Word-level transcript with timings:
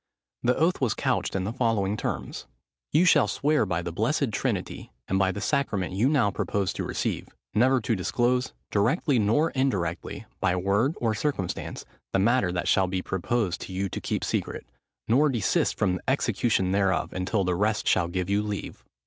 The 0.41 0.57
oath 0.57 0.81
was 0.81 0.95
couched 0.95 1.35
in 1.35 1.43
the 1.43 1.53
following 1.53 1.95
terms:— 1.95 2.47
"You 2.91 3.05
shall 3.05 3.27
swear 3.27 3.67
by 3.67 3.83
the 3.83 3.91
blessed 3.91 4.31
Trinity, 4.31 4.91
and 5.07 5.19
by 5.19 5.31
the 5.31 5.39
sacrament 5.41 5.93
you 5.93 6.09
now 6.09 6.31
purpose 6.31 6.73
to 6.73 6.83
receive, 6.83 7.29
never 7.53 7.79
to 7.81 7.95
disclose, 7.95 8.51
directly 8.71 9.19
nor 9.19 9.51
indirectly, 9.51 10.25
by 10.39 10.55
word 10.55 10.95
or 10.99 11.13
circumstance, 11.13 11.85
the 12.13 12.17
matter 12.17 12.51
that 12.51 12.67
shall 12.67 12.87
be 12.87 13.03
proposed 13.03 13.61
to 13.61 13.73
you 13.73 13.89
to 13.89 14.01
keep 14.01 14.23
secret, 14.23 14.65
nor 15.07 15.29
desist 15.29 15.77
from 15.77 15.97
the 15.97 16.03
execution 16.09 16.71
thereof 16.71 17.13
until 17.13 17.43
the 17.43 17.53
rest 17.53 17.87
shall 17.87 18.07
give 18.07 18.27
you 18.27 18.41
leave." 18.41 18.83